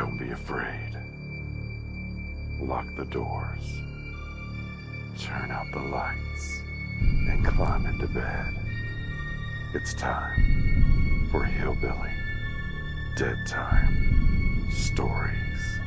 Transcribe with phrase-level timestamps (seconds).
[0.00, 0.96] Don't be afraid.
[2.58, 3.82] Lock the doors.
[5.18, 6.62] Turn out the lights.
[7.28, 8.46] And climb into bed.
[9.74, 12.14] It's time for Hillbilly
[13.14, 15.80] Dead Time Stories.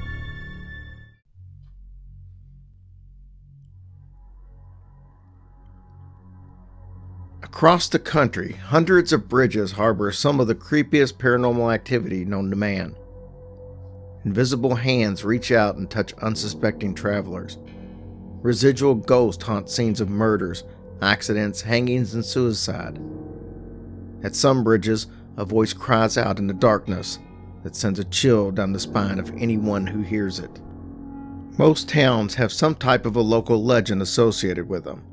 [7.42, 12.56] Across the country, hundreds of bridges harbor some of the creepiest paranormal activity known to
[12.56, 12.96] man.
[14.26, 17.58] Invisible hands reach out and touch unsuspecting travelers.
[18.42, 20.64] Residual ghosts haunt scenes of murders,
[21.02, 23.00] accidents, hangings, and suicide.
[24.24, 27.20] At some bridges, a voice cries out in the darkness
[27.64, 30.62] that sends a chill down the spine of anyone who hears it.
[31.58, 35.04] Most towns have some type of a local legend associated with them,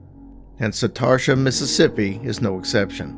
[0.59, 3.13] and Satartia, Mississippi is no exception.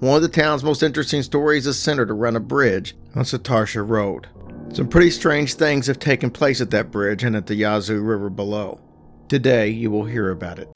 [0.00, 4.26] One of the town's most interesting stories is centered around a bridge on Satartia Road.
[4.72, 8.30] Some pretty strange things have taken place at that bridge and at the Yazoo River
[8.30, 8.80] below.
[9.28, 10.71] Today, you will hear about it.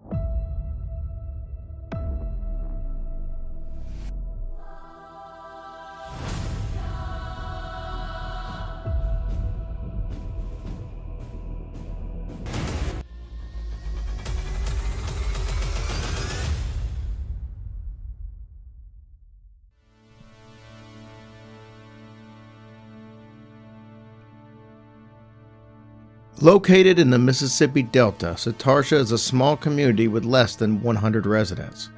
[26.42, 31.88] Located in the Mississippi Delta, Satartia is a small community with less than 100 residents.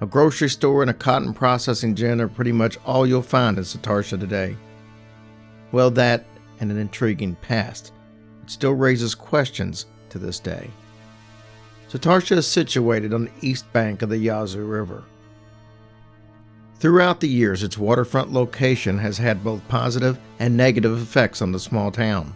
[0.00, 3.64] A grocery store and a cotton processing gin are pretty much all you'll find in
[3.64, 4.56] Satartia today.
[5.70, 6.24] Well, that
[6.60, 7.92] and an intriguing past.
[8.42, 10.70] It still raises questions to this day.
[11.90, 15.04] Satartia is situated on the east bank of the Yazoo River.
[16.76, 21.60] Throughout the years, its waterfront location has had both positive and negative effects on the
[21.60, 22.34] small town.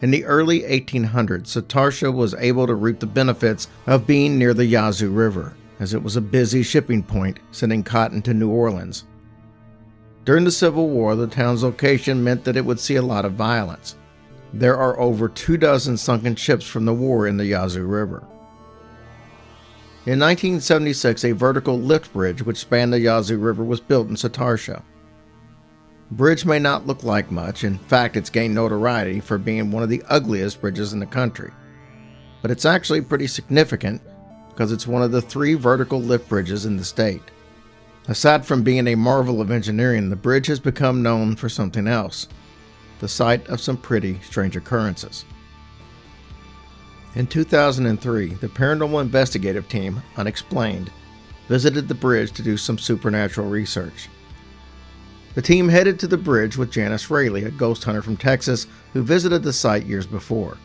[0.00, 4.64] In the early 1800s, Satartia was able to reap the benefits of being near the
[4.64, 9.04] Yazoo River, as it was a busy shipping point sending cotton to New Orleans.
[10.24, 13.32] During the Civil War, the town's location meant that it would see a lot of
[13.32, 13.96] violence.
[14.52, 18.22] There are over two dozen sunken ships from the war in the Yazoo River.
[20.06, 24.82] In 1976, a vertical lift bridge which spanned the Yazoo River was built in Satartia.
[26.10, 29.90] Bridge may not look like much, in fact, it's gained notoriety for being one of
[29.90, 31.52] the ugliest bridges in the country.
[32.40, 34.00] But it's actually pretty significant
[34.48, 37.22] because it's one of the three vertical lift bridges in the state.
[38.08, 42.28] Aside from being a marvel of engineering, the bridge has become known for something else
[43.00, 45.24] the site of some pretty strange occurrences.
[47.14, 50.90] In 2003, the paranormal investigative team, Unexplained,
[51.48, 54.08] visited the bridge to do some supernatural research.
[55.38, 59.04] The team headed to the bridge with Janice Rayleigh, a ghost hunter from Texas who
[59.04, 60.56] visited the site years before.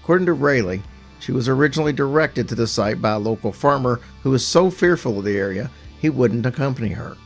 [0.00, 0.80] According to Rayleigh,
[1.20, 5.18] she was originally directed to the site by a local farmer who was so fearful
[5.18, 5.70] of the area
[6.00, 7.18] he wouldn't accompany her.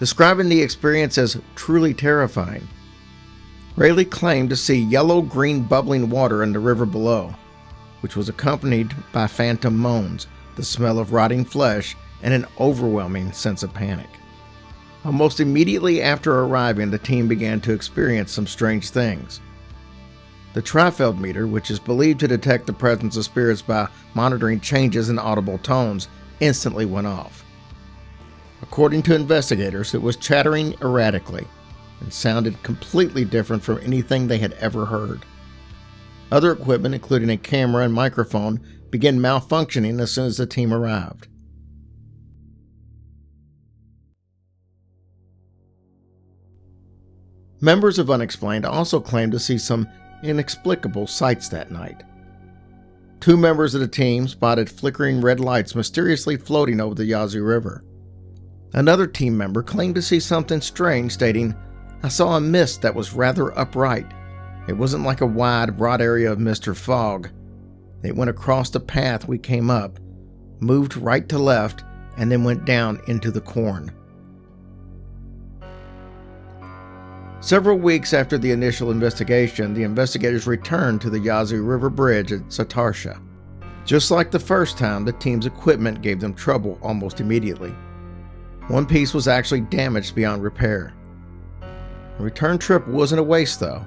[0.00, 2.66] Describing the experience as truly terrifying,
[3.76, 7.36] Rayleigh claimed to see yellow green bubbling water in the river below,
[8.00, 13.62] which was accompanied by phantom moans, the smell of rotting flesh, and an overwhelming sense
[13.62, 14.08] of panic.
[15.08, 19.40] Uh, Almost immediately after arriving, the team began to experience some strange things.
[20.54, 25.08] The TriField meter, which is believed to detect the presence of spirits by monitoring changes
[25.08, 26.08] in audible tones,
[26.40, 27.44] instantly went off.
[28.62, 31.46] According to investigators, it was chattering erratically
[32.00, 35.24] and sounded completely different from anything they had ever heard.
[36.30, 41.28] Other equipment, including a camera and microphone, began malfunctioning as soon as the team arrived.
[47.60, 49.88] Members of Unexplained also claimed to see some
[50.22, 52.02] inexplicable sights that night.
[53.20, 57.82] Two members of the team spotted flickering red lights mysteriously floating over the Yazoo River.
[58.74, 61.54] Another team member claimed to see something strange, stating,
[62.02, 64.06] I saw a mist that was rather upright.
[64.68, 67.30] It wasn't like a wide, broad area of mist or fog.
[68.04, 69.98] It went across the path we came up,
[70.60, 71.82] moved right to left,
[72.16, 73.90] and then went down into the corn.
[77.40, 82.48] Several weeks after the initial investigation, the investigators returned to the Yazoo River Bridge at
[82.48, 83.22] Satartia.
[83.84, 87.72] Just like the first time, the team's equipment gave them trouble almost immediately.
[88.66, 90.92] One piece was actually damaged beyond repair.
[92.18, 93.86] The return trip wasn't a waste, though.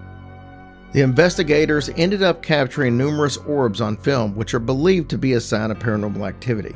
[0.94, 5.42] The investigators ended up capturing numerous orbs on film, which are believed to be a
[5.42, 6.76] sign of paranormal activity.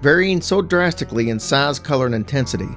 [0.00, 2.68] Varying so drastically in size, color, and intensity,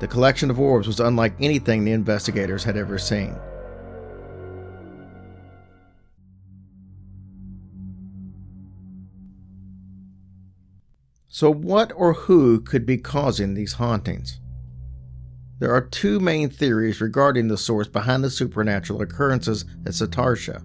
[0.00, 3.36] The collection of orbs was unlike anything the investigators had ever seen.
[11.28, 14.40] So, what or who could be causing these hauntings?
[15.58, 20.64] There are two main theories regarding the source behind the supernatural occurrences at Satartia.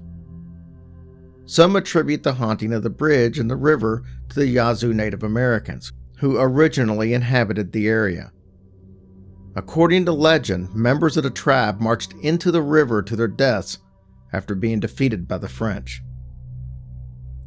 [1.46, 5.92] Some attribute the haunting of the bridge and the river to the Yazoo Native Americans,
[6.20, 8.32] who originally inhabited the area.
[9.56, 13.78] According to legend, members of the tribe marched into the river to their deaths
[14.34, 16.02] after being defeated by the French.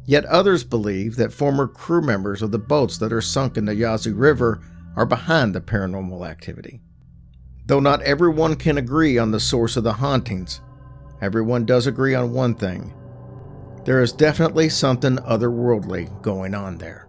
[0.05, 3.75] Yet others believe that former crew members of the boats that are sunk in the
[3.75, 4.59] Yazoo River
[4.95, 6.81] are behind the paranormal activity.
[7.67, 10.61] Though not everyone can agree on the source of the hauntings,
[11.21, 12.93] everyone does agree on one thing
[13.89, 17.08] there is definitely something otherworldly going on there.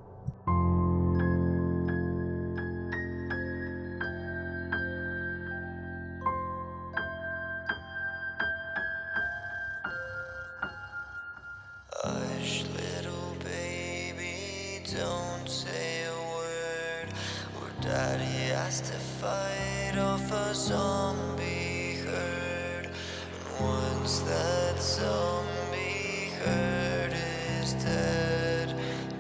[14.97, 17.15] Don't say a word.
[17.61, 22.87] Or daddy has to fight off a zombie herd.
[22.87, 27.15] And once that zombie herd
[27.61, 28.75] is dead,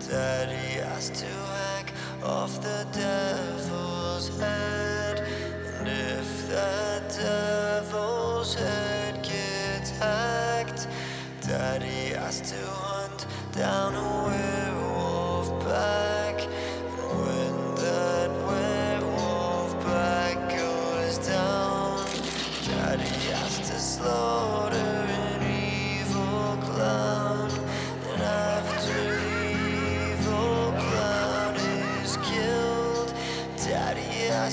[0.08, 1.92] daddy has to hack
[2.24, 5.20] off the devil's head.
[5.78, 10.88] And if that devil's head gets hacked,
[11.42, 14.19] Daddy has to hunt down a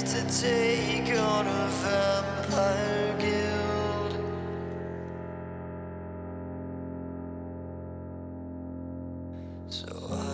[0.03, 4.13] to take on a vampire guild.
[9.69, 10.26] So